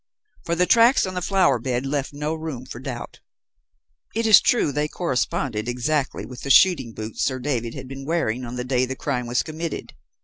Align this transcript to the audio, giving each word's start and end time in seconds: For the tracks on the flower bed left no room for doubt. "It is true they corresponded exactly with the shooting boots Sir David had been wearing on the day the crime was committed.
For 0.45 0.55
the 0.55 0.65
tracks 0.65 1.05
on 1.05 1.13
the 1.13 1.21
flower 1.21 1.59
bed 1.59 1.85
left 1.85 2.11
no 2.11 2.33
room 2.33 2.65
for 2.65 2.79
doubt. 2.79 3.19
"It 4.15 4.25
is 4.25 4.41
true 4.41 4.71
they 4.71 4.87
corresponded 4.87 5.67
exactly 5.67 6.25
with 6.25 6.41
the 6.41 6.49
shooting 6.49 6.91
boots 6.95 7.21
Sir 7.23 7.37
David 7.37 7.75
had 7.75 7.87
been 7.87 8.03
wearing 8.07 8.43
on 8.43 8.55
the 8.55 8.63
day 8.65 8.85
the 8.87 8.95
crime 8.95 9.27
was 9.27 9.43
committed. 9.43 9.93